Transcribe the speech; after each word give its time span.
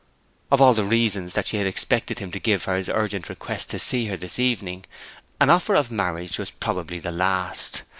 Of 0.51 0.59
all 0.59 0.73
the 0.73 0.83
reasons 0.83 1.35
that 1.35 1.45
she 1.45 1.57
had 1.57 1.67
expected 1.67 2.17
him 2.17 2.31
to 2.31 2.39
give 2.39 2.63
for 2.63 2.75
his 2.75 2.89
urgent 2.89 3.29
request 3.29 3.69
to 3.69 3.77
see 3.77 4.07
her 4.07 4.17
this 4.17 4.39
evening, 4.39 4.85
an 5.39 5.51
offer 5.51 5.75
of 5.75 5.91
marriage 5.91 6.39
was 6.39 6.49
probably 6.49 6.97
the 6.97 7.11
last. 7.11 7.83